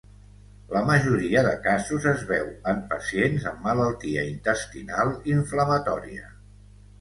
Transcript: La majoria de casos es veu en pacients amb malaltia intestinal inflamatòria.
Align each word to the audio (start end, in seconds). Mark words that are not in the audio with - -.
La 0.75 0.79
majoria 0.85 1.43
de 1.47 1.51
casos 1.65 2.07
es 2.11 2.23
veu 2.31 2.49
en 2.71 2.79
pacients 2.95 3.45
amb 3.51 3.61
malaltia 3.67 4.25
intestinal 4.31 5.13
inflamatòria. 5.35 6.27